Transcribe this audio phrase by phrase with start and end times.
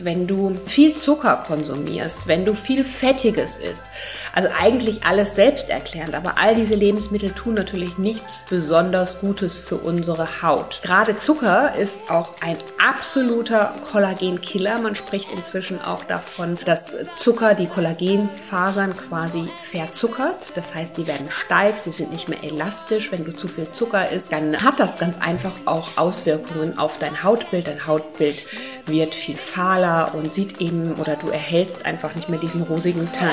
[0.00, 3.84] Wenn du viel Zucker konsumierst, wenn du viel Fettiges isst,
[4.32, 10.40] also eigentlich alles selbsterklärend, aber all diese Lebensmittel tun natürlich nichts besonders Gutes für unsere
[10.40, 10.80] Haut.
[10.82, 14.78] Gerade Zucker ist auch ein absoluter Kollagenkiller.
[14.78, 20.56] Man spricht inzwischen auch davon, dass Zucker die Kollagenfasern quasi verzuckert.
[20.56, 23.12] Das heißt, sie werden steif, sie sind nicht mehr elastisch.
[23.12, 27.22] Wenn du zu viel Zucker isst, dann hat das ganz einfach auch Auswirkungen auf dein
[27.22, 27.68] Hautbild.
[27.68, 28.42] Dein Hautbild
[28.86, 29.36] wird viel
[29.82, 33.28] fahler und sieht eben oder du erhältst einfach nicht mehr diesen rosigen Ton.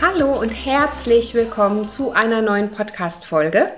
[0.00, 3.72] Hallo und herzlich willkommen zu einer neuen Podcast-Folge.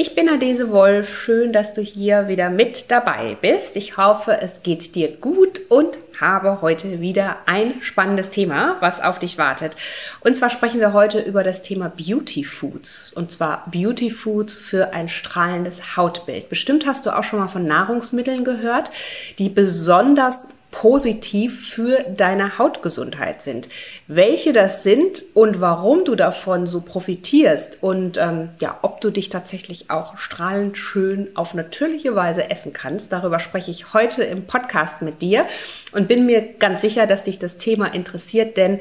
[0.00, 1.24] Ich bin Adese Wolf.
[1.24, 3.74] Schön, dass du hier wieder mit dabei bist.
[3.74, 9.18] Ich hoffe, es geht dir gut und habe heute wieder ein spannendes Thema, was auf
[9.18, 9.74] dich wartet.
[10.20, 13.12] Und zwar sprechen wir heute über das Thema Beauty Foods.
[13.16, 16.48] Und zwar Beauty Foods für ein strahlendes Hautbild.
[16.48, 18.92] Bestimmt hast du auch schon mal von Nahrungsmitteln gehört,
[19.40, 23.68] die besonders positiv für deine Hautgesundheit sind.
[24.06, 29.28] Welche das sind und warum du davon so profitierst und ähm, ja, ob du dich
[29.28, 35.02] tatsächlich auch strahlend schön auf natürliche Weise essen kannst, darüber spreche ich heute im Podcast
[35.02, 35.46] mit dir
[35.90, 38.78] und bin mir ganz sicher, dass dich das Thema interessiert, denn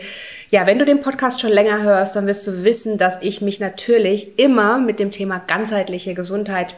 [0.52, 3.60] ja, wenn du den Podcast schon länger hörst, dann wirst du wissen, dass ich mich
[3.60, 6.76] natürlich immer mit dem Thema ganzheitliche Gesundheit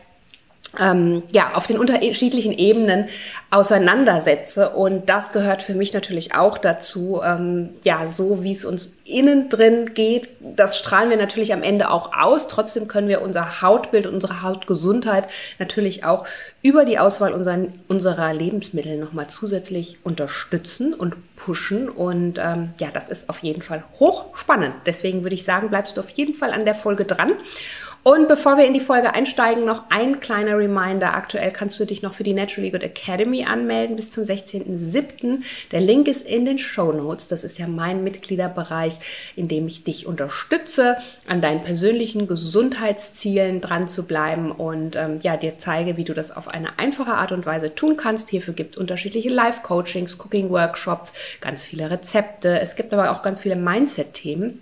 [0.78, 3.08] ähm, ja, auf den unterschiedlichen Ebenen
[3.50, 4.70] auseinandersetze.
[4.70, 7.22] Und das gehört für mich natürlich auch dazu.
[7.24, 11.90] Ähm, ja, so wie es uns innen drin geht, das strahlen wir natürlich am Ende
[11.90, 12.48] auch aus.
[12.48, 16.26] Trotzdem können wir unser Hautbild, unsere Hautgesundheit natürlich auch
[16.62, 21.90] über die Auswahl unserer, unserer Lebensmittel nochmal zusätzlich unterstützen und pushen.
[21.90, 24.76] Und ähm, ja, das ist auf jeden Fall hochspannend.
[24.86, 27.34] Deswegen würde ich sagen, bleibst du auf jeden Fall an der Folge dran.
[28.02, 31.16] Und bevor wir in die Folge einsteigen, noch ein kleiner Reminder.
[31.16, 35.44] Aktuell kannst du dich noch für die Naturally Good Academy anmelden bis zum 16.07.
[35.74, 37.28] Der Link ist in den Show Notes.
[37.28, 38.94] Das ist ja mein Mitgliederbereich,
[39.36, 40.96] in dem ich dich unterstütze,
[41.28, 46.36] an deinen persönlichen Gesundheitszielen dran zu bleiben und ähm, ja, dir zeige, wie du das
[46.36, 48.30] auf eine einfache Art und Weise tun kannst.
[48.30, 52.62] Hierfür gibt es unterschiedliche Live-Coachings, Cooking-Workshops, ganz viele Rezepte.
[52.62, 54.62] Es gibt aber auch ganz viele Mindset-Themen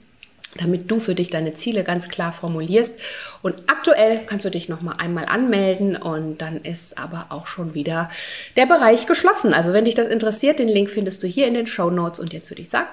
[0.58, 3.00] damit du für dich deine Ziele ganz klar formulierst.
[3.42, 7.74] Und aktuell kannst du dich noch mal einmal anmelden und dann ist aber auch schon
[7.74, 8.10] wieder
[8.56, 9.54] der Bereich geschlossen.
[9.54, 12.20] Also wenn dich das interessiert, den Link findest du hier in den Show Notes.
[12.20, 12.88] Und jetzt würde ich sagen,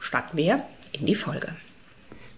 [0.00, 0.62] starten wir
[0.92, 1.48] in die Folge.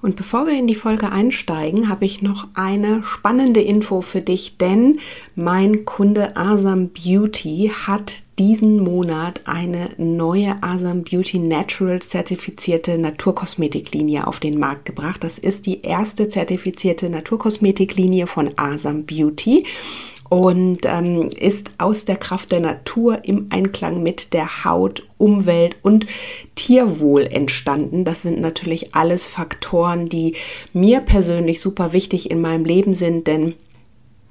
[0.04, 4.58] Und bevor wir in die Folge einsteigen, habe ich noch eine spannende Info für dich,
[4.58, 5.00] denn
[5.34, 14.40] mein Kunde Asam Beauty hat diesen Monat eine neue Asam Beauty Natural zertifizierte Naturkosmetiklinie auf
[14.40, 15.22] den Markt gebracht.
[15.22, 19.66] Das ist die erste zertifizierte Naturkosmetiklinie von Asam Beauty
[20.28, 26.06] und ähm, ist aus der Kraft der Natur im Einklang mit der Haut, Umwelt und
[26.54, 28.04] Tierwohl entstanden.
[28.04, 30.34] Das sind natürlich alles Faktoren, die
[30.72, 33.54] mir persönlich super wichtig in meinem Leben sind, denn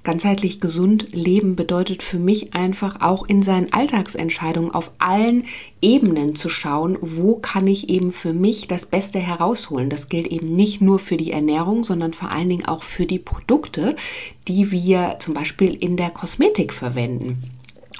[0.03, 5.45] Ganzheitlich gesund leben bedeutet für mich einfach auch in seinen Alltagsentscheidungen auf allen
[5.81, 9.89] Ebenen zu schauen, wo kann ich eben für mich das Beste herausholen.
[9.89, 13.19] Das gilt eben nicht nur für die Ernährung, sondern vor allen Dingen auch für die
[13.19, 13.95] Produkte,
[14.49, 17.41] die wir zum Beispiel in der Kosmetik verwenden.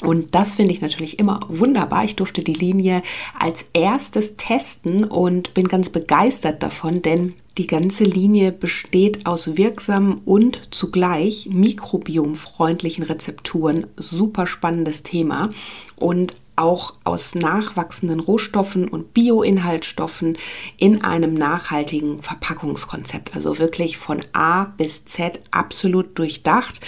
[0.02, 2.06] Und das finde ich natürlich immer wunderbar.
[2.06, 3.04] Ich durfte die Linie
[3.38, 10.22] als erstes testen und bin ganz begeistert davon, denn die ganze Linie besteht aus wirksamen
[10.26, 13.86] und zugleich mikrobiomfreundlichen Rezepturen.
[13.96, 15.52] Super spannendes Thema.
[15.96, 20.38] Und auch aus nachwachsenden Rohstoffen und Bioinhaltsstoffen
[20.78, 23.36] in einem nachhaltigen Verpackungskonzept.
[23.36, 26.82] Also wirklich von A bis Z absolut durchdacht.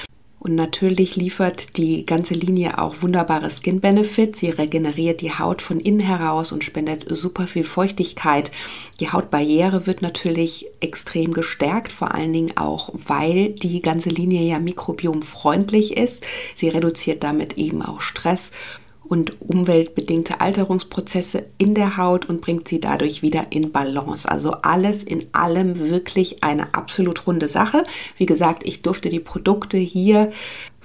[0.46, 4.42] Und natürlich liefert die ganze Linie auch wunderbare Skin Benefits.
[4.42, 8.52] Sie regeneriert die Haut von innen heraus und spendet super viel Feuchtigkeit.
[9.00, 14.60] Die Hautbarriere wird natürlich extrem gestärkt, vor allen Dingen auch, weil die ganze Linie ja
[14.60, 16.24] mikrobiomfreundlich ist.
[16.54, 18.52] Sie reduziert damit eben auch Stress
[19.08, 24.30] und umweltbedingte Alterungsprozesse in der Haut und bringt sie dadurch wieder in Balance.
[24.30, 27.84] Also alles in allem wirklich eine absolut runde Sache.
[28.18, 30.32] Wie gesagt, ich durfte die Produkte hier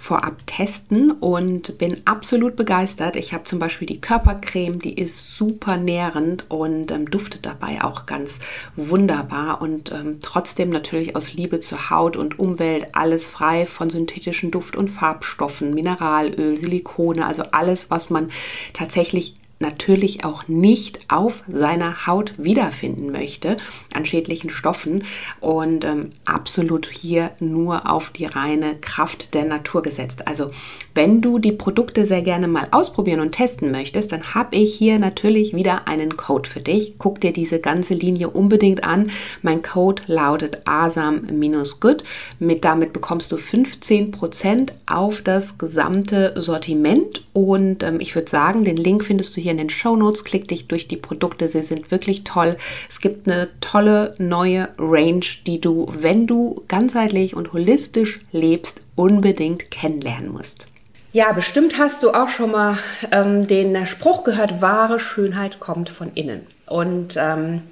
[0.01, 3.17] vorab testen und bin absolut begeistert.
[3.17, 8.07] Ich habe zum Beispiel die Körpercreme, die ist super nährend und ähm, duftet dabei auch
[8.07, 8.41] ganz
[8.77, 14.51] wunderbar und ähm, trotzdem natürlich aus Liebe zur Haut und Umwelt alles frei von synthetischen
[14.51, 18.31] Duft- und Farbstoffen, Mineralöl, Silikone, also alles, was man
[18.73, 23.59] tatsächlich natürlich auch nicht auf seiner Haut wiederfinden möchte
[23.93, 25.05] an schädlichen Stoffen
[25.41, 30.27] und ähm, absolut hier nur auf die reine Kraft der Natur gesetzt.
[30.27, 30.51] Also
[30.95, 34.99] wenn du die Produkte sehr gerne mal ausprobieren und testen möchtest, dann habe ich hier
[34.99, 36.95] natürlich wieder einen Code für dich.
[36.99, 39.11] Guck dir diese ganze Linie unbedingt an.
[39.43, 42.03] Mein Code lautet asam-good.
[42.39, 48.77] Mit damit bekommst du 15% auf das gesamte Sortiment und ähm, ich würde sagen, den
[48.77, 50.25] Link findest du hier in den Show Notes.
[50.25, 52.57] Klick dich durch die Produkte, sie sind wirklich toll.
[52.89, 59.71] Es gibt eine tolle neue Range, die du, wenn du ganzheitlich und holistisch lebst, unbedingt
[59.71, 60.67] kennenlernen musst.
[61.13, 62.79] Ja, bestimmt hast du auch schon mal
[63.11, 66.47] ähm, den Spruch gehört, wahre Schönheit kommt von innen.
[66.67, 67.63] Und ähm,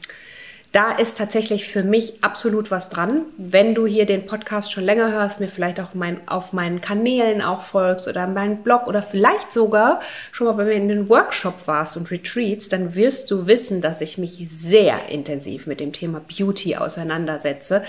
[0.72, 3.22] da ist tatsächlich für mich absolut was dran.
[3.38, 7.40] Wenn du hier den Podcast schon länger hörst, mir vielleicht auch mein, auf meinen Kanälen
[7.40, 10.00] auch folgst oder meinen Blog oder vielleicht sogar
[10.30, 14.02] schon mal bei mir in den Workshop warst und Retreats, dann wirst du wissen, dass
[14.02, 17.82] ich mich sehr intensiv mit dem Thema Beauty auseinandersetze.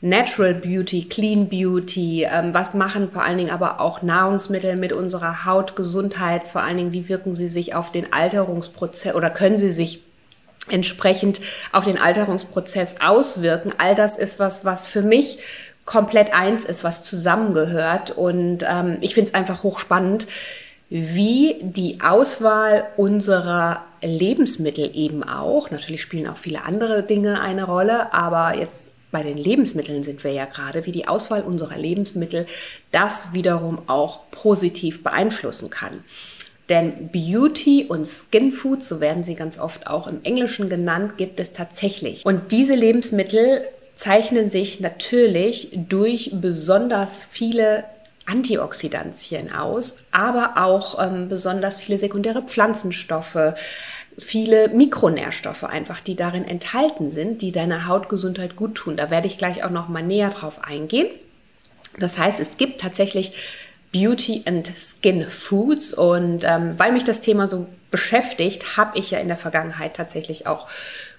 [0.00, 5.44] Natural Beauty, Clean Beauty, ähm, was machen vor allen Dingen aber auch Nahrungsmittel mit unserer
[5.44, 10.02] Hautgesundheit, vor allen Dingen, wie wirken sie sich auf den Alterungsprozess oder können sie sich
[10.68, 11.40] entsprechend
[11.72, 13.72] auf den Alterungsprozess auswirken.
[13.78, 15.38] All das ist was, was für mich
[15.84, 18.10] komplett eins ist, was zusammengehört.
[18.10, 20.26] Und ähm, ich finde es einfach hochspannend,
[20.88, 28.12] wie die Auswahl unserer Lebensmittel eben auch, natürlich spielen auch viele andere Dinge eine Rolle,
[28.12, 32.46] aber jetzt bei den Lebensmitteln sind wir ja gerade, wie die Auswahl unserer Lebensmittel
[32.90, 36.04] das wiederum auch positiv beeinflussen kann.
[36.68, 41.38] Denn Beauty und Skin Food, so werden sie ganz oft auch im Englischen genannt, gibt
[41.38, 42.24] es tatsächlich.
[42.24, 47.84] Und diese Lebensmittel zeichnen sich natürlich durch besonders viele
[48.26, 53.54] Antioxidantien aus, aber auch ähm, besonders viele sekundäre Pflanzenstoffe,
[54.16, 58.96] viele Mikronährstoffe einfach, die darin enthalten sind, die deiner Hautgesundheit gut tun.
[58.96, 61.08] Da werde ich gleich auch noch mal näher drauf eingehen.
[61.98, 63.34] Das heißt, es gibt tatsächlich
[63.94, 65.94] Beauty and Skin Foods.
[65.94, 70.48] Und ähm, weil mich das Thema so beschäftigt, habe ich ja in der Vergangenheit tatsächlich
[70.48, 70.66] auch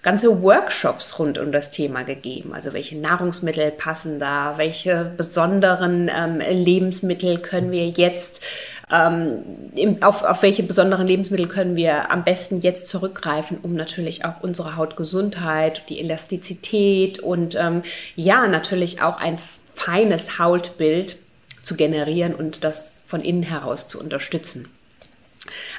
[0.01, 2.53] ganze Workshops rund um das Thema gegeben.
[2.53, 8.43] Also welche Nahrungsmittel passen da, welche besonderen ähm, Lebensmittel können wir jetzt,
[8.91, 14.25] ähm, im, auf, auf welche besonderen Lebensmittel können wir am besten jetzt zurückgreifen, um natürlich
[14.25, 17.83] auch unsere Hautgesundheit, die Elastizität und ähm,
[18.17, 19.39] ja, natürlich auch ein
[19.73, 21.24] feines Hautbild
[21.65, 24.69] zu generieren und das von innen heraus zu unterstützen.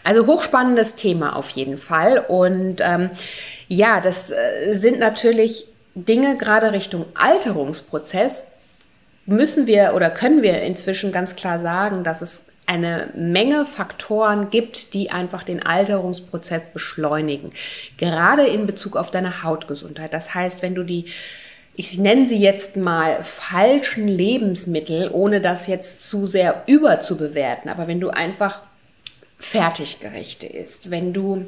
[0.05, 2.19] Also hochspannendes Thema auf jeden Fall.
[2.29, 3.11] Und ähm,
[3.69, 8.49] ja, das äh, sind natürlich Dinge gerade Richtung Alterungsprozess.
[9.25, 14.93] Müssen wir oder können wir inzwischen ganz klar sagen, dass es eine Menge Faktoren gibt,
[14.93, 17.53] die einfach den Alterungsprozess beschleunigen.
[17.97, 20.13] Gerade in Bezug auf deine Hautgesundheit.
[20.13, 21.07] Das heißt, wenn du die
[21.77, 27.71] ich nenne sie jetzt mal falschen Lebensmittel, ohne das jetzt zu sehr überzubewerten.
[27.71, 28.63] Aber wenn du einfach
[29.39, 31.45] Fertiggerichte isst, wenn du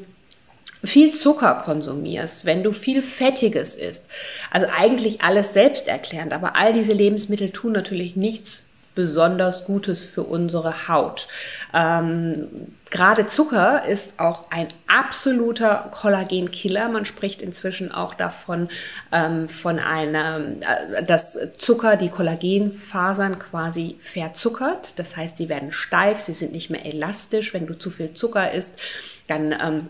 [0.84, 4.10] viel Zucker konsumierst, wenn du viel Fettiges isst,
[4.50, 8.64] also eigentlich alles selbsterklärend, aber all diese Lebensmittel tun natürlich nichts
[8.98, 11.28] besonders Gutes für unsere Haut.
[11.72, 12.48] Ähm,
[12.90, 16.88] Gerade Zucker ist auch ein absoluter Kollagenkiller.
[16.88, 18.66] Man spricht inzwischen auch davon,
[19.12, 24.98] ähm, von einer, äh, dass Zucker die Kollagenfasern quasi verzuckert.
[24.98, 27.54] Das heißt, sie werden steif, sie sind nicht mehr elastisch.
[27.54, 28.80] Wenn du zu viel Zucker isst,
[29.28, 29.86] dann ähm,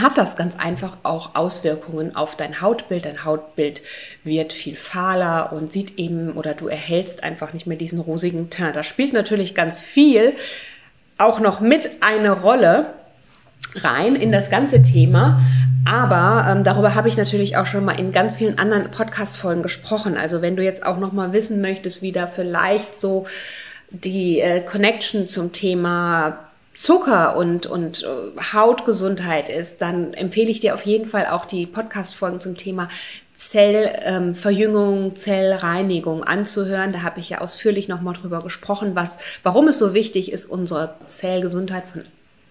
[0.00, 3.04] hat das ganz einfach auch Auswirkungen auf dein Hautbild.
[3.04, 3.82] Dein Hautbild
[4.24, 8.74] wird viel fahler und sieht eben oder du erhältst einfach nicht mehr diesen rosigen Teint.
[8.74, 10.34] Da spielt natürlich ganz viel
[11.18, 12.94] auch noch mit eine Rolle
[13.74, 15.40] rein in das ganze Thema.
[15.84, 20.16] Aber ähm, darüber habe ich natürlich auch schon mal in ganz vielen anderen Podcast-Folgen gesprochen.
[20.16, 23.26] Also wenn du jetzt auch noch mal wissen möchtest, wie da vielleicht so
[23.90, 26.38] die äh, Connection zum Thema
[26.74, 31.66] Zucker und, und äh, Hautgesundheit ist, dann empfehle ich dir auf jeden Fall auch die
[31.66, 32.88] Podcast-Folgen zum Thema
[33.34, 36.92] Zellverjüngung, ähm, Zellreinigung anzuhören.
[36.92, 40.96] Da habe ich ja ausführlich nochmal drüber gesprochen, was, warum es so wichtig ist, unsere
[41.06, 42.04] Zellgesundheit von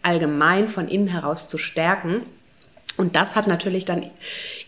[0.03, 2.21] allgemein von innen heraus zu stärken.
[2.97, 4.05] Und das hat natürlich dann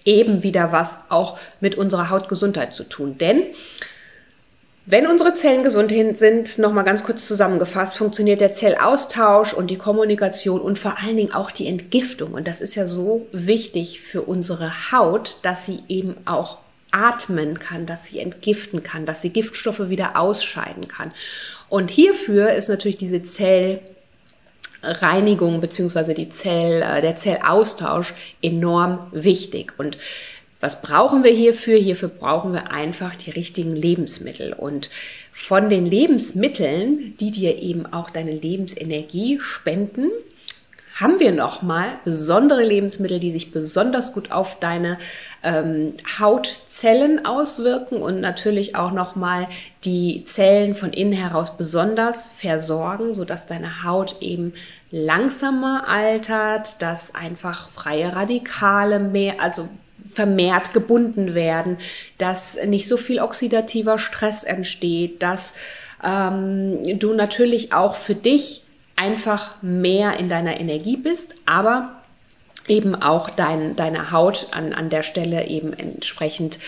[0.05, 3.17] eben wieder was auch mit unserer Hautgesundheit zu tun.
[3.17, 3.43] Denn
[4.85, 10.59] wenn unsere Zellen gesund sind, nochmal ganz kurz zusammengefasst, funktioniert der Zellaustausch und die Kommunikation
[10.59, 12.33] und vor allen Dingen auch die Entgiftung.
[12.33, 16.57] Und das ist ja so wichtig für unsere Haut, dass sie eben auch
[16.91, 21.11] atmen kann, dass sie entgiften kann, dass sie Giftstoffe wieder ausscheiden kann.
[21.69, 23.79] Und hierfür ist natürlich diese Zell
[24.83, 26.13] Reinigung bzw.
[26.13, 29.73] die Zell, äh, der Zellaustausch enorm wichtig.
[29.77, 29.97] Und
[30.63, 31.77] was brauchen wir hierfür?
[31.77, 34.53] Hierfür brauchen wir einfach die richtigen Lebensmittel.
[34.53, 34.89] Und
[35.34, 40.10] von den Lebensmitteln, die dir eben auch deine Lebensenergie spenden,
[40.96, 45.00] haben wir nochmal besondere Lebensmittel, die sich besonders gut auf deine
[45.43, 49.50] ähm, Hautzellen auswirken und natürlich auch nochmal
[49.84, 54.53] die Zellen von innen heraus besonders versorgen, sodass deine Haut eben
[54.91, 59.67] langsamer altert, dass einfach freie Radikale mehr, also
[60.05, 61.77] vermehrt gebunden werden,
[62.17, 65.53] dass nicht so viel oxidativer Stress entsteht, dass
[66.03, 68.63] ähm, du natürlich auch für dich
[68.95, 72.03] einfach mehr in deiner Energie bist, aber
[72.67, 76.60] eben auch dein, deine Haut an, an der Stelle eben entsprechend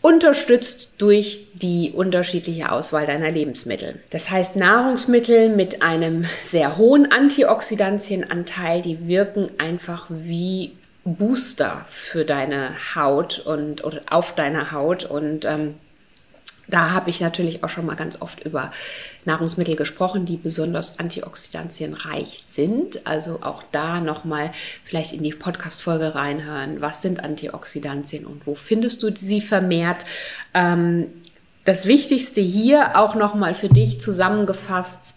[0.00, 4.02] unterstützt durch die unterschiedliche Auswahl deiner Lebensmittel.
[4.10, 10.72] Das heißt, Nahrungsmittel mit einem sehr hohen Antioxidantienanteil, die wirken einfach wie
[11.04, 15.74] Booster für deine Haut und oder auf deine Haut und ähm,
[16.66, 18.72] da habe ich natürlich auch schon mal ganz oft über
[19.24, 23.06] Nahrungsmittel gesprochen, die besonders antioxidantienreich sind.
[23.06, 24.50] Also auch da nochmal
[24.84, 26.80] vielleicht in die Podcast-Folge reinhören.
[26.80, 30.04] Was sind Antioxidantien und wo findest du sie vermehrt?
[30.54, 31.08] Ähm,
[31.64, 35.16] das Wichtigste hier auch nochmal für dich zusammengefasst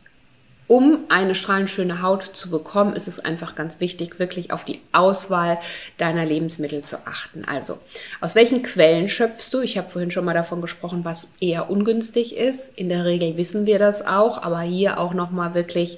[0.67, 4.81] um eine strahlend schöne Haut zu bekommen, ist es einfach ganz wichtig, wirklich auf die
[4.91, 5.59] Auswahl
[5.97, 7.45] deiner Lebensmittel zu achten.
[7.45, 7.79] Also,
[8.19, 9.61] aus welchen Quellen schöpfst du?
[9.61, 12.69] Ich habe vorhin schon mal davon gesprochen, was eher ungünstig ist.
[12.75, 15.97] In der Regel wissen wir das auch, aber hier auch nochmal wirklich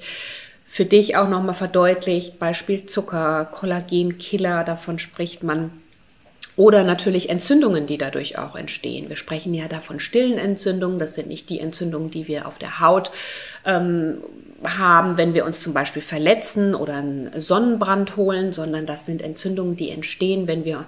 [0.66, 5.72] für dich auch nochmal verdeutlicht, Beispiel Zucker, Kollagenkiller, davon spricht man
[6.60, 9.08] oder natürlich Entzündungen, die dadurch auch entstehen.
[9.08, 10.98] Wir sprechen ja da von stillen Entzündungen.
[10.98, 13.10] Das sind nicht die Entzündungen, die wir auf der Haut
[13.64, 14.18] ähm,
[14.62, 19.74] haben, wenn wir uns zum Beispiel verletzen oder einen Sonnenbrand holen, sondern das sind Entzündungen,
[19.74, 20.84] die entstehen, wenn wir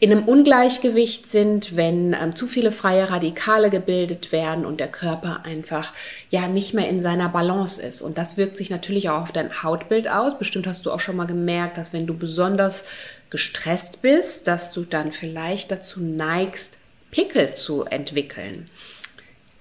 [0.00, 5.42] in einem Ungleichgewicht sind, wenn ähm, zu viele freie Radikale gebildet werden und der Körper
[5.44, 5.92] einfach
[6.30, 8.00] ja nicht mehr in seiner Balance ist.
[8.00, 10.38] Und das wirkt sich natürlich auch auf dein Hautbild aus.
[10.38, 12.84] Bestimmt hast du auch schon mal gemerkt, dass wenn du besonders
[13.32, 16.78] gestresst bist, dass du dann vielleicht dazu neigst,
[17.10, 18.70] Pickel zu entwickeln.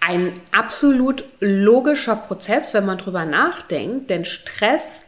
[0.01, 5.05] Ein absolut logischer Prozess, wenn man drüber nachdenkt, denn Stress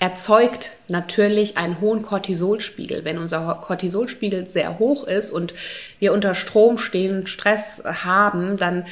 [0.00, 3.04] erzeugt natürlich einen hohen Cortisolspiegel.
[3.04, 5.54] Wenn unser Cortisolspiegel sehr hoch ist und
[6.00, 8.84] wir unter Strom stehen, Stress haben, dann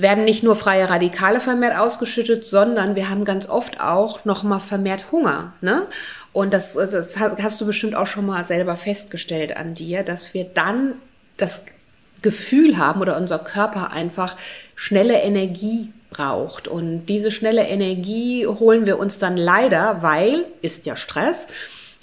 [0.00, 4.60] werden nicht nur freie Radikale vermehrt ausgeschüttet, sondern wir haben ganz oft auch noch mal
[4.60, 5.52] vermehrt Hunger.
[5.60, 5.86] Ne?
[6.32, 10.44] Und das, das hast du bestimmt auch schon mal selber festgestellt an dir, dass wir
[10.44, 10.94] dann
[11.36, 11.62] das
[12.22, 14.36] Gefühl haben oder unser Körper einfach
[14.74, 16.68] schnelle Energie braucht.
[16.68, 21.46] Und diese schnelle Energie holen wir uns dann leider, weil, ist ja Stress,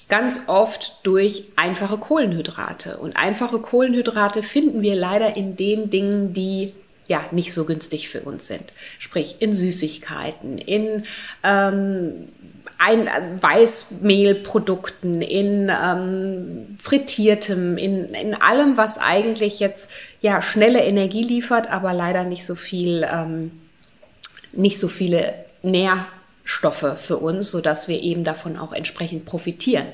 [0.09, 2.97] ganz oft durch einfache Kohlenhydrate.
[2.97, 6.73] Und einfache Kohlenhydrate finden wir leider in den Dingen, die
[7.07, 8.73] ja nicht so günstig für uns sind.
[8.99, 11.03] Sprich in Süßigkeiten, in
[11.43, 12.29] ähm,
[12.79, 19.89] ein Weißmehlprodukten, in ähm, frittiertem, in, in allem, was eigentlich jetzt
[20.21, 23.51] ja schnelle Energie liefert, aber leider nicht so viel, ähm,
[24.51, 25.33] nicht so viele
[25.63, 29.87] Nährstoffe für uns, so dass wir eben davon auch entsprechend profitieren.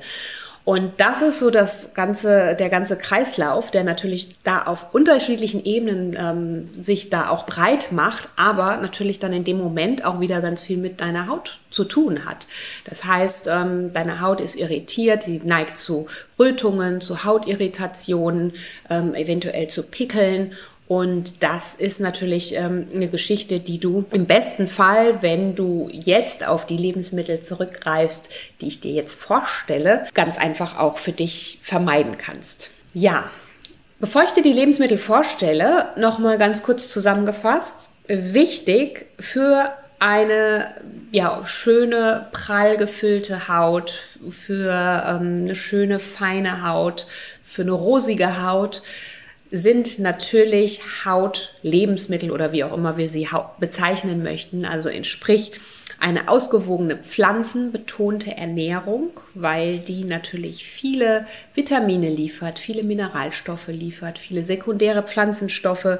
[0.65, 6.15] Und das ist so das ganze, der ganze Kreislauf, der natürlich da auf unterschiedlichen Ebenen
[6.17, 10.61] ähm, sich da auch breit macht, aber natürlich dann in dem Moment auch wieder ganz
[10.63, 12.47] viel mit deiner Haut zu tun hat.
[12.85, 16.07] Das heißt, ähm, deine Haut ist irritiert, sie neigt zu
[16.39, 18.53] Rötungen, zu Hautirritationen,
[18.89, 20.53] ähm, eventuell zu Pickeln
[20.87, 26.45] und das ist natürlich ähm, eine Geschichte, die du im besten Fall, wenn du jetzt
[26.45, 32.17] auf die Lebensmittel zurückgreifst, die ich dir jetzt vorstelle, ganz einfach auch für dich vermeiden
[32.17, 32.69] kannst.
[32.93, 33.29] Ja,
[33.99, 37.89] bevor ich dir die Lebensmittel vorstelle, nochmal ganz kurz zusammengefasst.
[38.07, 40.73] Wichtig für eine
[41.13, 44.69] ja, schöne, prall gefüllte Haut, für
[45.07, 47.07] ähm, eine schöne, feine Haut,
[47.41, 48.81] für eine rosige Haut
[49.55, 53.29] sind natürlich Hautlebensmittel oder wie auch immer wir sie
[53.59, 54.65] bezeichnen möchten.
[54.65, 55.51] Also sprich
[55.99, 65.03] eine ausgewogene pflanzenbetonte Ernährung, weil die natürlich viele Vitamine liefert, viele Mineralstoffe liefert, viele sekundäre
[65.03, 65.99] Pflanzenstoffe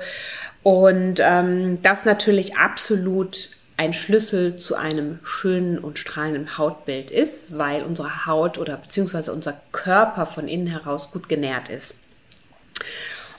[0.63, 7.83] und ähm, das natürlich absolut ein Schlüssel zu einem schönen und strahlenden Hautbild ist, weil
[7.83, 11.99] unsere Haut oder beziehungsweise unser Körper von innen heraus gut genährt ist.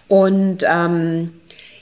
[0.08, 1.30] Und ähm,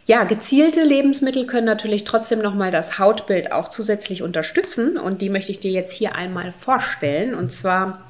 [0.05, 5.53] Ja, gezielte Lebensmittel können natürlich trotzdem nochmal das Hautbild auch zusätzlich unterstützen und die möchte
[5.53, 7.35] ich dir jetzt hier einmal vorstellen.
[7.35, 8.03] Und zwar,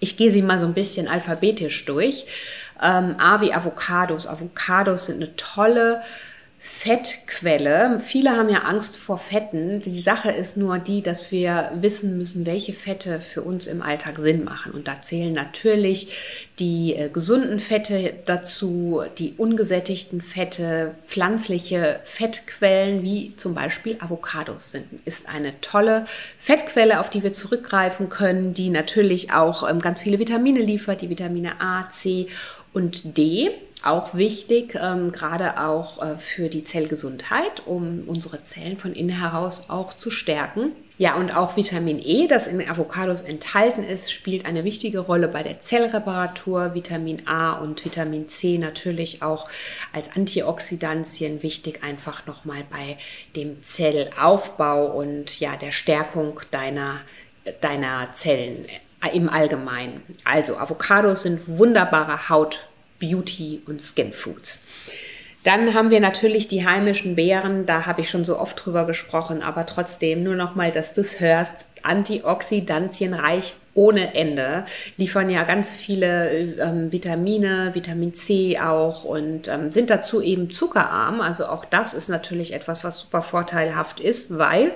[0.00, 2.24] ich gehe sie mal so ein bisschen alphabetisch durch.
[2.82, 4.26] Ähm, A wie Avocados.
[4.26, 6.00] Avocados sind eine tolle
[6.62, 8.00] Fettquelle.
[8.00, 9.80] Viele haben ja Angst vor Fetten.
[9.80, 14.18] Die Sache ist nur die, dass wir wissen müssen, welche Fette für uns im Alltag
[14.18, 14.72] Sinn machen.
[14.72, 16.12] Und da zählen natürlich
[16.58, 24.84] die äh, gesunden Fette dazu, die ungesättigten Fette, pflanzliche Fettquellen wie zum Beispiel Avocados sind.
[25.06, 26.04] Ist eine tolle
[26.36, 31.08] Fettquelle, auf die wir zurückgreifen können, die natürlich auch ähm, ganz viele Vitamine liefert, die
[31.08, 32.26] Vitamine A, C
[32.72, 33.50] und D
[33.82, 39.70] auch wichtig, ähm, gerade auch äh, für die Zellgesundheit, um unsere Zellen von innen heraus
[39.70, 40.72] auch zu stärken.
[40.98, 45.42] Ja, und auch Vitamin E, das in Avocados enthalten ist, spielt eine wichtige Rolle bei
[45.42, 46.74] der Zellreparatur.
[46.74, 49.48] Vitamin A und Vitamin C natürlich auch
[49.94, 52.98] als Antioxidantien wichtig, einfach nochmal bei
[53.34, 57.00] dem Zellaufbau und ja, der Stärkung deiner,
[57.62, 58.66] deiner Zellen
[59.08, 60.02] im Allgemeinen.
[60.24, 64.60] Also Avocados sind wunderbare Haut Beauty und Skin Foods.
[65.42, 69.42] Dann haben wir natürlich die heimischen Beeren, da habe ich schon so oft drüber gesprochen,
[69.42, 74.66] aber trotzdem nur noch mal, dass du es hörst, antioxidantienreich ohne Ende,
[74.98, 76.30] liefern ja ganz viele
[76.60, 81.22] ähm, Vitamine, Vitamin C auch und ähm, sind dazu eben zuckerarm.
[81.22, 84.72] Also auch das ist natürlich etwas, was super vorteilhaft ist, weil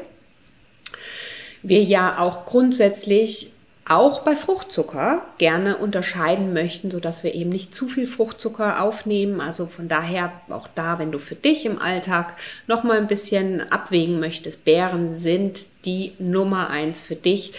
[1.62, 3.53] wir ja auch grundsätzlich
[3.86, 9.40] auch bei Fruchtzucker gerne unterscheiden möchten, sodass wir eben nicht zu viel Fruchtzucker aufnehmen.
[9.40, 12.36] Also von daher auch da, wenn du für dich im Alltag
[12.66, 17.52] noch mal ein bisschen abwägen möchtest, Beeren sind die Nummer eins für dich.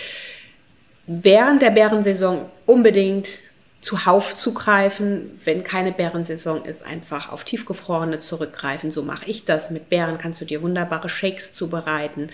[1.06, 3.30] Während der Bärensaison unbedingt
[3.86, 5.40] zuhauf zugreifen.
[5.44, 8.90] Wenn keine Bärensaison ist, einfach auf tiefgefrorene zurückgreifen.
[8.90, 9.70] So mache ich das.
[9.70, 12.32] Mit Beeren kannst du dir wunderbare Shakes zubereiten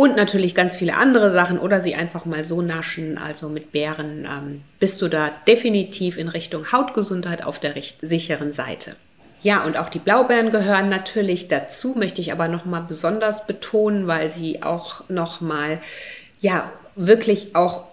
[0.00, 3.18] und natürlich ganz viele andere Sachen oder sie einfach mal so naschen.
[3.18, 8.96] Also mit Beeren ähm, bist du da definitiv in Richtung Hautgesundheit auf der sicheren Seite.
[9.42, 14.30] Ja, und auch die Blaubeeren gehören natürlich dazu, möchte ich aber nochmal besonders betonen, weil
[14.30, 15.82] sie auch nochmal,
[16.38, 17.84] ja, wirklich auch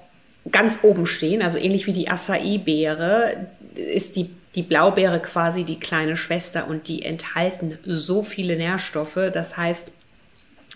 [0.50, 6.16] ganz oben stehen, also ähnlich wie die Acai-Beere, ist die, die Blaubeere quasi die kleine
[6.16, 9.20] Schwester und die enthalten so viele Nährstoffe.
[9.34, 9.92] Das heißt,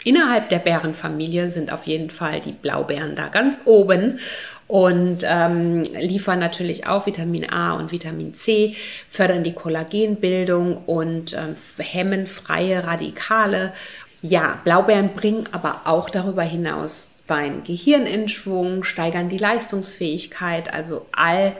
[0.03, 4.19] Innerhalb der Bärenfamilie sind auf jeden Fall die Blaubeeren da ganz oben
[4.67, 8.75] und ähm, liefern natürlich auch Vitamin A und Vitamin C,
[9.07, 13.73] fördern die Kollagenbildung und ähm, hemmen freie Radikale.
[14.21, 21.05] Ja, Blaubeeren bringen aber auch darüber hinaus dein Gehirn in Schwung, steigern die Leistungsfähigkeit, also
[21.11, 21.55] all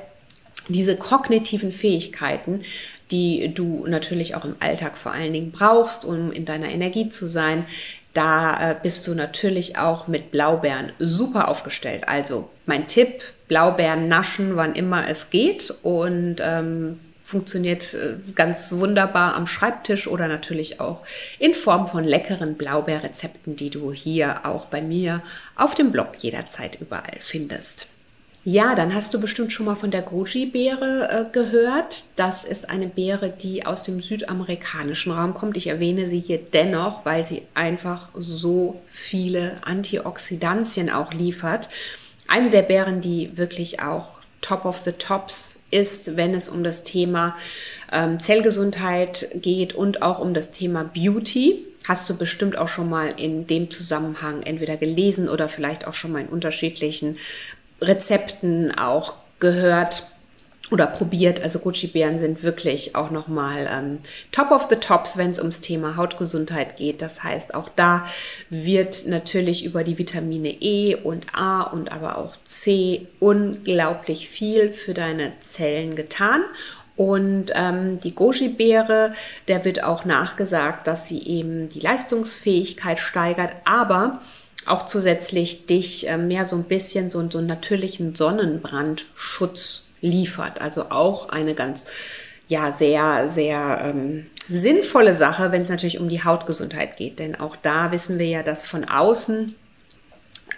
[0.68, 2.62] diese kognitiven Fähigkeiten,
[3.12, 7.26] die du natürlich auch im Alltag vor allen Dingen brauchst, um in deiner Energie zu
[7.28, 7.66] sein,
[8.14, 12.08] da äh, bist du natürlich auch mit Blaubeeren super aufgestellt.
[12.08, 19.36] Also mein Tipp, Blaubeeren naschen, wann immer es geht und ähm, funktioniert äh, ganz wunderbar
[19.36, 21.04] am Schreibtisch oder natürlich auch
[21.40, 25.22] in Form von leckeren Blaubeerrezepten, die du hier auch bei mir
[25.56, 27.88] auf dem Blog jederzeit überall findest.
[28.44, 32.06] Ja, dann hast du bestimmt schon mal von der Goji-Beere äh, gehört.
[32.16, 35.58] Das ist eine Beere, die aus dem südamerikanischen Raum kommt.
[35.58, 41.70] Ich erwähne sie hier dennoch, weil sie einfach so viele Antioxidantien auch liefert.
[42.28, 44.08] Eine der Beeren, die wirklich auch
[44.42, 47.38] top of the tops ist, wenn es um das Thema
[47.92, 51.64] ähm, Zellgesundheit geht und auch um das Thema Beauty.
[51.88, 56.12] Hast du bestimmt auch schon mal in dem Zusammenhang entweder gelesen oder vielleicht auch schon
[56.12, 57.18] mal in unterschiedlichen
[57.82, 60.04] Rezepten auch gehört
[60.72, 61.44] oder probiert.
[61.44, 64.00] Also Gucci-Bären sind wirklich auch nochmal ähm,
[64.32, 67.02] top of the tops, wenn es ums Thema Hautgesundheit geht.
[67.02, 68.06] Das heißt, auch da
[68.50, 74.94] wird natürlich über die Vitamine E und A und aber auch C unglaublich viel für
[74.94, 76.44] deine Zellen getan.
[76.96, 79.14] Und ähm, die Goji-Beere,
[79.48, 84.22] der wird auch nachgesagt, dass sie eben die Leistungsfähigkeit steigert, aber
[84.66, 90.62] auch zusätzlich dich äh, mehr so ein bisschen so, so einen natürlichen Sonnenbrandschutz liefert.
[90.62, 91.86] Also auch eine ganz,
[92.48, 97.20] ja, sehr, sehr ähm, sinnvolle Sache, wenn es natürlich um die Hautgesundheit geht.
[97.20, 99.56] Denn auch da wissen wir ja, dass von außen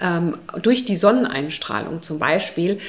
[0.02, 2.80] ähm, durch die Sonneneinstrahlung zum Beispiel,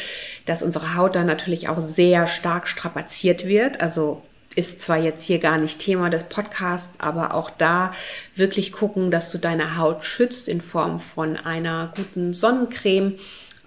[0.46, 3.80] dass unsere Haut dann natürlich auch sehr stark strapaziert wird.
[3.80, 4.22] Also
[4.54, 7.92] ist zwar jetzt hier gar nicht Thema des Podcasts, aber auch da
[8.34, 13.18] wirklich gucken, dass du deine Haut schützt in Form von einer guten Sonnencreme.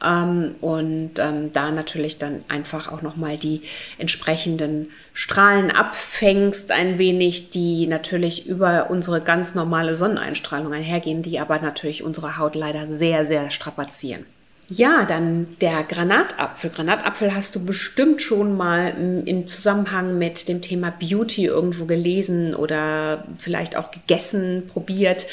[0.04, 3.64] ähm, und ähm, da natürlich dann einfach auch nochmal die
[3.98, 11.60] entsprechenden Strahlen abfängst, ein wenig, die natürlich über unsere ganz normale Sonneneinstrahlung einhergehen, die aber
[11.60, 14.26] natürlich unsere Haut leider sehr, sehr strapazieren.
[14.70, 16.70] Ja, dann der Granatapfel.
[16.72, 23.24] Granatapfel hast du bestimmt schon mal im Zusammenhang mit dem Thema Beauty irgendwo gelesen oder
[23.38, 25.26] vielleicht auch gegessen, probiert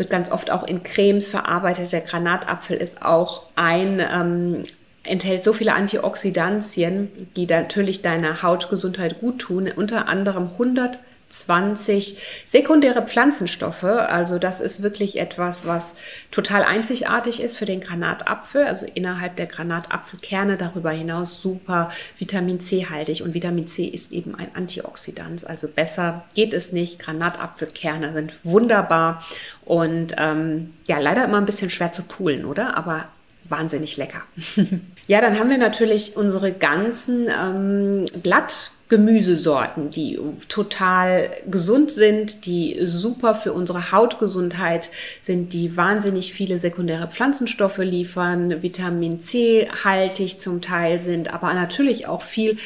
[0.00, 1.92] wird ganz oft auch in Cremes verarbeitet.
[1.92, 4.62] Der Granatapfel ist auch ein, ähm,
[5.04, 10.98] enthält so viele Antioxidantien, die natürlich deiner Hautgesundheit gut tun, unter anderem 100
[11.30, 13.84] 20 sekundäre Pflanzenstoffe.
[13.84, 15.94] Also das ist wirklich etwas, was
[16.30, 18.64] total einzigartig ist für den Granatapfel.
[18.64, 23.22] Also innerhalb der Granatapfelkerne darüber hinaus super Vitamin C haltig.
[23.22, 25.46] Und Vitamin C ist eben ein Antioxidant.
[25.46, 26.98] Also besser geht es nicht.
[26.98, 29.24] Granatapfelkerne sind wunderbar
[29.64, 32.76] und ähm, ja, leider immer ein bisschen schwer zu poolen, oder?
[32.76, 33.08] Aber
[33.48, 34.22] wahnsinnig lecker.
[35.06, 42.76] ja, dann haben wir natürlich unsere ganzen ähm, Blatt Gemüsesorten, die total gesund sind, die
[42.84, 50.60] super für unsere Hautgesundheit sind, die wahnsinnig viele sekundäre Pflanzenstoffe liefern, Vitamin C haltig zum
[50.60, 52.56] Teil sind, aber natürlich auch viel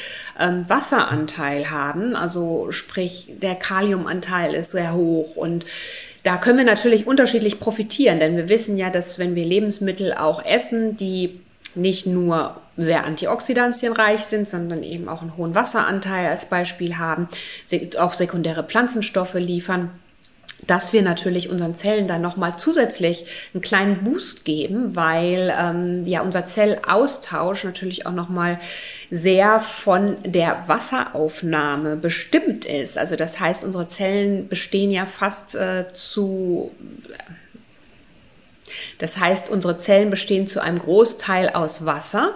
[0.41, 2.17] ähm, Wasseranteil haben.
[2.17, 5.67] Also sprich, der Kaliumanteil ist sehr hoch und
[6.23, 10.43] da können wir natürlich unterschiedlich profitieren, denn wir wissen ja, dass wenn wir Lebensmittel auch
[10.43, 11.39] essen, die
[11.77, 17.29] nicht nur sehr antioxidantienreich sind, sondern eben auch einen hohen Wasseranteil als Beispiel haben,
[17.99, 19.91] auch sekundäre Pflanzenstoffe liefern
[20.67, 26.23] dass wir natürlich unseren Zellen dann nochmal zusätzlich einen kleinen Boost geben, weil ähm, ja
[26.23, 28.59] unser Zellaustausch natürlich auch nochmal
[29.11, 32.99] sehr von der Wasseraufnahme bestimmt ist.
[32.99, 36.71] Also das heißt, unsere Zellen bestehen ja fast äh, zu
[38.99, 42.35] das heißt, unsere Zellen bestehen zu einem Großteil aus Wasser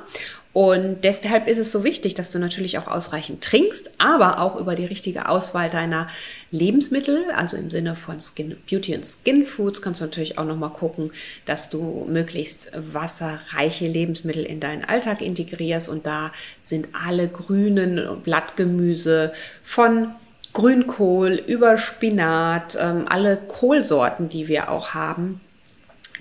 [0.58, 4.74] und deshalb ist es so wichtig, dass du natürlich auch ausreichend trinkst, aber auch über
[4.74, 6.08] die richtige Auswahl deiner
[6.50, 10.70] Lebensmittel, also im Sinne von Skin Beauty und Skin Foods, kannst du natürlich auch nochmal
[10.70, 11.12] gucken,
[11.44, 15.88] dass du möglichst wasserreiche Lebensmittel in deinen Alltag integrierst.
[15.88, 20.14] Und da sind alle grünen Blattgemüse von
[20.54, 25.40] Grünkohl über Spinat, ähm, alle Kohlsorten, die wir auch haben,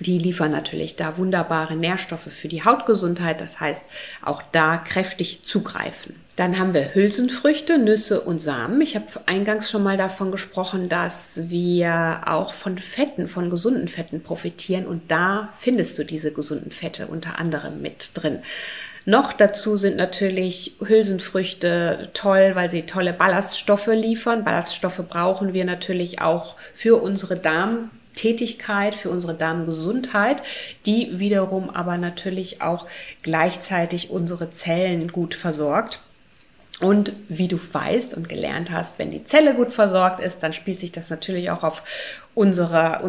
[0.00, 3.40] die liefern natürlich da wunderbare Nährstoffe für die Hautgesundheit.
[3.40, 3.86] Das heißt,
[4.24, 6.16] auch da kräftig zugreifen.
[6.36, 8.80] Dann haben wir Hülsenfrüchte, Nüsse und Samen.
[8.80, 14.22] Ich habe eingangs schon mal davon gesprochen, dass wir auch von Fetten, von gesunden Fetten
[14.22, 14.86] profitieren.
[14.86, 18.38] Und da findest du diese gesunden Fette unter anderem mit drin.
[19.04, 24.44] Noch dazu sind natürlich Hülsenfrüchte toll, weil sie tolle Ballaststoffe liefern.
[24.44, 30.42] Ballaststoffe brauchen wir natürlich auch für unsere Darm Tätigkeit, für unsere Darmgesundheit,
[30.86, 32.86] die wiederum aber natürlich auch
[33.22, 36.00] gleichzeitig unsere Zellen gut versorgt.
[36.80, 40.78] Und wie du weißt und gelernt hast, wenn die Zelle gut versorgt ist, dann spielt
[40.78, 41.82] sich das natürlich auch auf
[42.34, 43.02] unser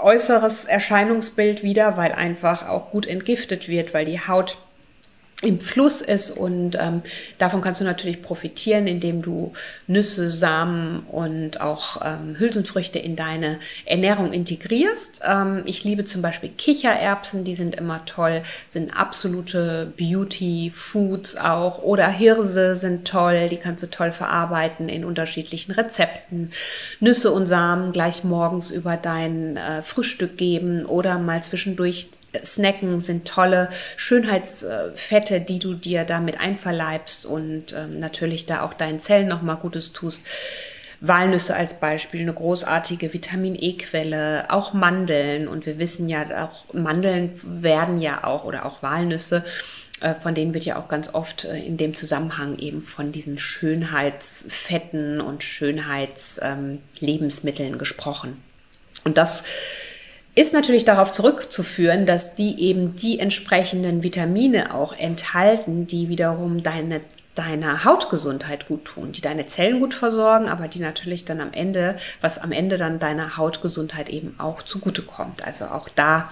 [0.00, 4.56] äußeres Erscheinungsbild wieder, weil einfach auch gut entgiftet wird, weil die Haut
[5.42, 7.02] im Fluss ist und ähm,
[7.38, 9.52] davon kannst du natürlich profitieren, indem du
[9.86, 15.22] Nüsse, Samen und auch ähm, Hülsenfrüchte in deine Ernährung integrierst.
[15.26, 22.08] Ähm, ich liebe zum Beispiel Kichererbsen, die sind immer toll, sind absolute Beauty-Foods auch oder
[22.08, 26.50] Hirse sind toll, die kannst du toll verarbeiten in unterschiedlichen Rezepten.
[27.00, 32.08] Nüsse und Samen gleich morgens über dein äh, Frühstück geben oder mal zwischendurch
[32.44, 39.00] Snacken sind tolle Schönheitsfette, die du dir damit einverleibst und ähm, natürlich da auch deinen
[39.00, 40.22] Zellen nochmal Gutes tust.
[41.00, 45.48] Walnüsse als Beispiel, eine großartige Vitamin E-Quelle, auch Mandeln.
[45.48, 49.44] Und wir wissen ja, auch Mandeln werden ja auch oder auch Walnüsse,
[50.00, 53.38] äh, von denen wird ja auch ganz oft äh, in dem Zusammenhang eben von diesen
[53.38, 58.42] Schönheitsfetten und Schönheitslebensmitteln ähm, gesprochen.
[59.04, 59.44] Und das
[60.40, 67.02] ist natürlich darauf zurückzuführen, dass die eben die entsprechenden Vitamine auch enthalten, die wiederum deine
[67.36, 71.96] deiner Hautgesundheit gut tun, die deine Zellen gut versorgen, aber die natürlich dann am Ende,
[72.20, 75.46] was am Ende dann deiner Hautgesundheit eben auch zugutekommt.
[75.46, 76.28] Also auch da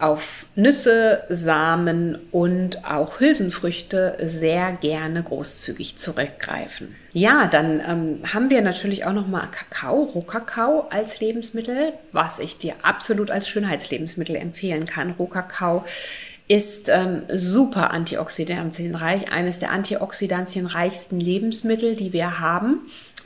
[0.00, 6.96] auf Nüsse, Samen und auch Hülsenfrüchte sehr gerne großzügig zurückgreifen.
[7.12, 12.56] Ja, dann ähm, haben wir natürlich auch noch mal Kakao, Rohkakao als Lebensmittel, was ich
[12.56, 15.10] dir absolut als Schönheitslebensmittel empfehlen kann.
[15.10, 15.84] Rohkakao
[16.50, 22.80] ist ähm, super antioxidantienreich, eines der antioxidantienreichsten Lebensmittel, die wir haben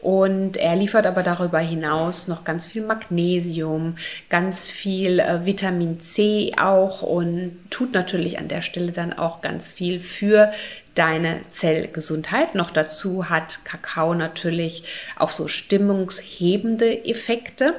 [0.05, 3.97] Und er liefert aber darüber hinaus noch ganz viel Magnesium,
[4.29, 9.73] ganz viel äh, Vitamin C auch und tut natürlich an der Stelle dann auch ganz
[9.73, 10.53] viel für
[10.95, 12.55] deine Zellgesundheit.
[12.55, 14.85] Noch dazu hat Kakao natürlich
[15.17, 17.73] auch so stimmungshebende Effekte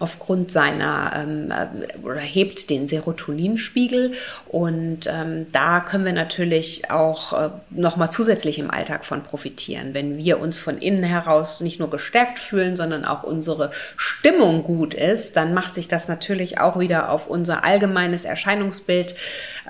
[0.00, 4.12] aufgrund seiner ähm, äh, oder hebt den Serotoninspiegel
[4.48, 9.94] und ähm, da können wir natürlich auch äh, noch mal zusätzlich im Alltag von profitieren,
[9.94, 14.94] wenn wir uns von innen heraus nicht nur gestärkt fühlen, sondern auch unsere Stimmung gut
[14.94, 19.14] ist, dann macht sich das natürlich auch wieder auf unser allgemeines Erscheinungsbild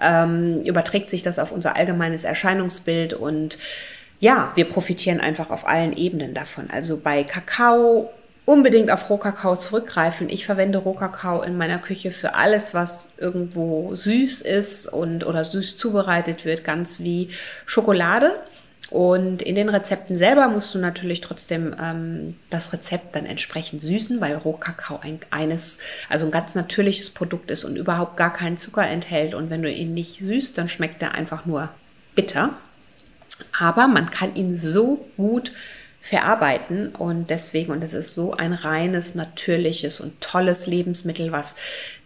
[0.00, 3.58] ähm, überträgt sich das auf unser allgemeines Erscheinungsbild und
[4.20, 6.68] ja, wir profitieren einfach auf allen Ebenen davon.
[6.70, 8.10] Also bei Kakao
[8.50, 10.28] unbedingt auf Rohkakao zurückgreifen.
[10.28, 15.76] Ich verwende Rohkakao in meiner Küche für alles, was irgendwo süß ist und oder süß
[15.76, 17.28] zubereitet wird, ganz wie
[17.64, 18.40] Schokolade.
[18.90, 24.20] Und in den Rezepten selber musst du natürlich trotzdem ähm, das Rezept dann entsprechend süßen,
[24.20, 28.84] weil Rohkakao ein, eines, also ein ganz natürliches Produkt ist und überhaupt gar keinen Zucker
[28.84, 29.32] enthält.
[29.32, 31.68] Und wenn du ihn nicht süßt, dann schmeckt er einfach nur
[32.16, 32.54] bitter.
[33.56, 35.52] Aber man kann ihn so gut
[36.00, 41.54] verarbeiten und deswegen, und es ist so ein reines, natürliches und tolles Lebensmittel, was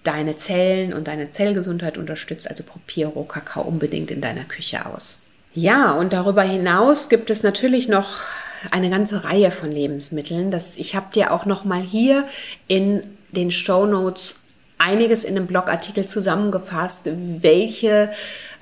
[0.03, 2.51] deine Zellen und deine Zellgesundheit unterstützt.
[2.51, 5.23] Also probier Rohkakao unbedingt in deiner Küche aus.
[5.55, 8.19] Ja, und darüber hinaus gibt es natürlich noch
[8.71, 10.51] eine ganze Reihe von Lebensmitteln.
[10.51, 12.27] Das, ich habe dir auch noch mal hier
[12.67, 14.35] in den Show Notes
[14.79, 18.11] einiges in einem Blogartikel zusammengefasst, welche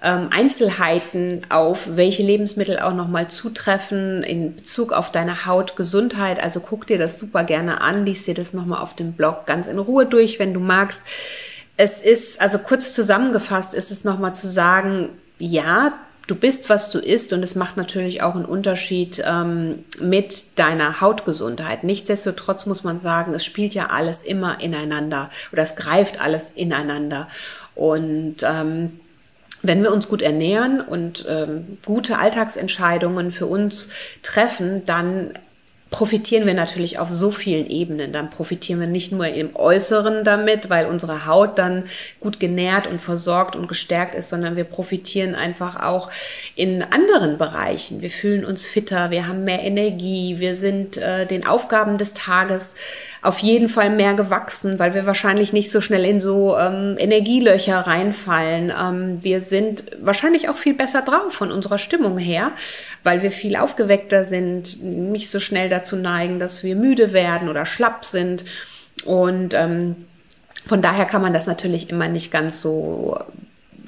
[0.03, 6.43] ähm, Einzelheiten auf welche Lebensmittel auch nochmal zutreffen in Bezug auf deine Hautgesundheit.
[6.43, 9.69] Also guck dir das super gerne an, liest dir das nochmal auf dem Blog ganz
[9.69, 11.05] in Ruhe durch, wenn du magst.
[11.77, 15.93] Es ist, also kurz zusammengefasst ist es nochmal zu sagen, ja,
[16.27, 21.01] du bist, was du isst und es macht natürlich auch einen Unterschied ähm, mit deiner
[21.01, 21.85] Hautgesundheit.
[21.85, 27.29] Nichtsdestotrotz muss man sagen, es spielt ja alles immer ineinander oder es greift alles ineinander.
[27.75, 29.01] Und ähm,
[29.63, 33.89] wenn wir uns gut ernähren und ähm, gute Alltagsentscheidungen für uns
[34.23, 35.35] treffen, dann
[35.93, 38.13] profitieren wir natürlich auf so vielen Ebenen.
[38.13, 41.85] Dann profitieren wir nicht nur im Äußeren damit, weil unsere Haut dann
[42.19, 46.11] gut genährt und versorgt und gestärkt ist, sondern wir profitieren einfach auch
[46.57, 48.01] in anderen Bereichen.
[48.01, 52.75] Wir fühlen uns fitter, wir haben mehr Energie, wir sind äh, den Aufgaben des Tages
[53.23, 57.79] auf jeden Fall mehr gewachsen, weil wir wahrscheinlich nicht so schnell in so ähm, Energielöcher
[57.79, 58.73] reinfallen.
[58.77, 62.51] Ähm, wir sind wahrscheinlich auch viel besser drauf von unserer Stimmung her,
[63.05, 67.67] weil wir viel aufgeweckter sind, nicht so schnell dazu neigen, dass wir müde werden oder
[67.67, 68.45] schlapp sind.
[69.05, 70.07] Und ähm,
[70.67, 73.19] von daher kann man das natürlich immer nicht ganz so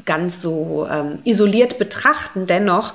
[0.04, 2.46] ganz so ähm, isoliert betrachten.
[2.46, 2.94] Dennoch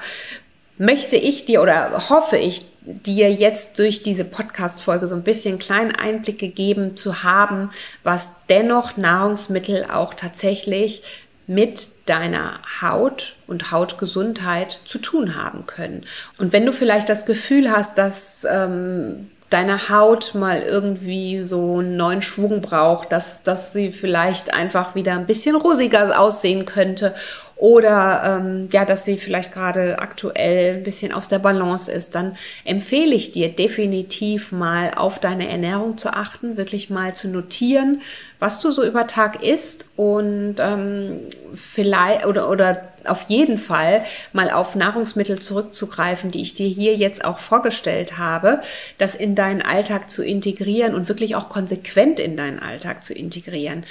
[0.77, 5.95] möchte ich dir oder hoffe ich dir jetzt durch diese Podcast-Folge so ein bisschen kleinen
[5.95, 7.71] Einblick gegeben zu haben,
[8.03, 11.01] was dennoch Nahrungsmittel auch tatsächlich
[11.49, 16.05] mit deiner Haut und Hautgesundheit zu tun haben können.
[16.37, 21.97] Und wenn du vielleicht das Gefühl hast, dass ähm, deine Haut mal irgendwie so einen
[21.97, 27.15] neuen Schwung braucht, dass, dass sie vielleicht einfach wieder ein bisschen rosiger aussehen könnte
[27.59, 32.37] oder ähm, ja, dass sie vielleicht gerade aktuell ein bisschen aus der Balance ist, dann
[32.63, 38.01] empfehle ich dir definitiv mal auf deine Ernährung zu achten, wirklich mal zu notieren,
[38.39, 41.19] was du so über Tag isst und ähm,
[41.53, 47.25] vielleicht oder, oder auf jeden Fall mal auf Nahrungsmittel zurückzugreifen, die ich dir hier jetzt
[47.25, 48.61] auch vorgestellt habe,
[48.97, 53.83] das in deinen Alltag zu integrieren und wirklich auch konsequent in deinen Alltag zu integrieren.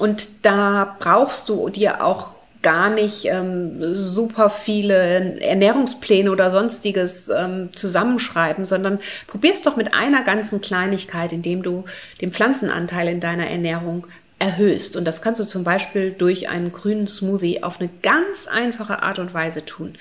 [0.00, 7.70] Und da brauchst du dir auch gar nicht ähm, super viele Ernährungspläne oder sonstiges ähm,
[7.74, 11.84] zusammenschreiben, sondern probier's doch mit einer ganzen Kleinigkeit, indem du
[12.20, 14.06] den Pflanzenanteil in deiner Ernährung
[14.38, 14.96] erhöhst.
[14.96, 19.18] Und das kannst du zum Beispiel durch einen grünen Smoothie auf eine ganz einfache Art
[19.18, 19.96] und Weise tun.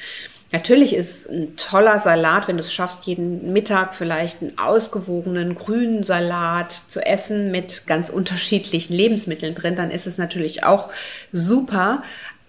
[0.51, 6.03] Natürlich ist ein toller Salat, wenn du es schaffst, jeden Mittag vielleicht einen ausgewogenen grünen
[6.03, 10.89] Salat zu essen mit ganz unterschiedlichen Lebensmitteln drin, dann ist es natürlich auch
[11.31, 12.03] super.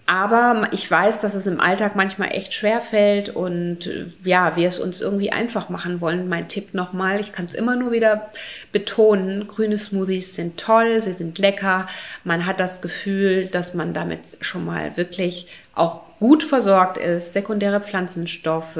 [0.05, 4.67] Aber ich weiß, dass es im Alltag manchmal echt schwer fällt und äh, ja, wir
[4.67, 6.27] es uns irgendwie einfach machen wollen.
[6.27, 8.29] Mein Tipp nochmal, ich kann es immer nur wieder
[8.73, 11.87] betonen, grüne Smoothies sind toll, sie sind lecker.
[12.25, 17.79] Man hat das Gefühl, dass man damit schon mal wirklich auch gut versorgt ist, sekundäre
[17.79, 18.79] Pflanzenstoffe,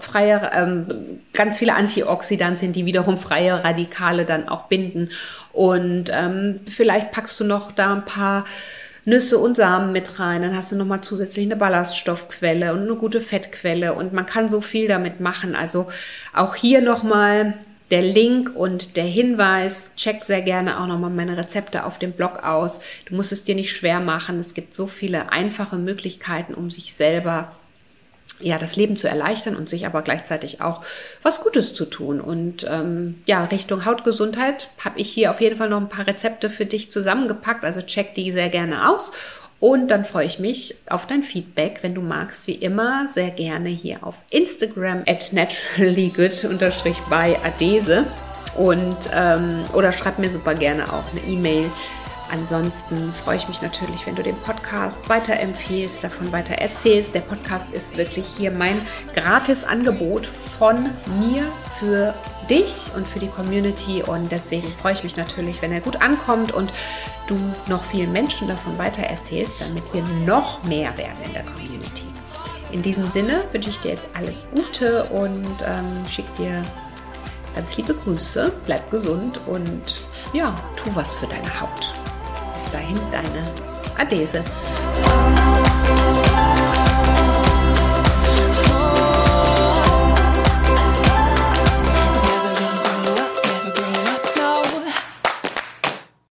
[0.00, 5.10] freie, ähm, ganz viele Antioxidantien, die wiederum freie Radikale dann auch binden.
[5.52, 8.44] Und ähm, vielleicht packst du noch da ein paar
[9.06, 10.42] Nüsse und Samen mit rein.
[10.42, 14.60] Dann hast du nochmal zusätzlich eine Ballaststoffquelle und eine gute Fettquelle und man kann so
[14.60, 15.56] viel damit machen.
[15.56, 15.86] Also
[16.34, 17.54] auch hier nochmal
[17.90, 19.92] der Link und der Hinweis.
[19.96, 22.80] Check sehr gerne auch nochmal meine Rezepte auf dem Blog aus.
[23.06, 24.40] Du musst es dir nicht schwer machen.
[24.40, 27.52] Es gibt so viele einfache Möglichkeiten, um sich selber
[28.40, 30.82] ja, das Leben zu erleichtern und sich aber gleichzeitig auch
[31.22, 32.20] was Gutes zu tun.
[32.20, 36.48] Und ähm, ja, Richtung Hautgesundheit habe ich hier auf jeden Fall noch ein paar Rezepte
[36.50, 37.64] für dich zusammengepackt.
[37.64, 39.10] Also check die sehr gerne aus.
[39.58, 43.70] Und dann freue ich mich auf dein Feedback, wenn du magst, wie immer, sehr gerne
[43.70, 48.04] hier auf Instagram at naturallygood-by Adese.
[48.56, 51.70] Und ähm, oder schreib mir super gerne auch eine E-Mail
[52.30, 57.14] Ansonsten freue ich mich natürlich, wenn du den Podcast weiterempfehlst, davon weiter erzählst.
[57.14, 61.44] Der Podcast ist wirklich hier mein gratis Angebot von mir
[61.78, 62.14] für
[62.50, 66.52] dich und für die Community und deswegen freue ich mich natürlich, wenn er gut ankommt
[66.52, 66.72] und
[67.26, 67.36] du
[67.68, 72.04] noch vielen Menschen davon weiter erzählst, damit wir noch mehr werden in der Community.
[72.72, 76.64] In diesem Sinne wünsche ich dir jetzt alles Gute und ähm, schicke dir
[77.54, 80.00] ganz liebe Grüße, bleib gesund und
[80.32, 82.05] ja, tu was für deine Haut
[82.72, 83.46] dahin, deine
[83.98, 84.42] Adese.